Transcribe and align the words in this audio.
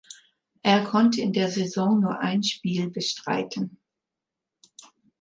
Er 0.63 0.83
konnte 0.83 1.21
in 1.21 1.31
der 1.31 1.51
Saison 1.51 1.99
nur 1.99 2.17
ein 2.21 2.41
Spiel 2.41 2.89
bestreiten. 2.89 3.77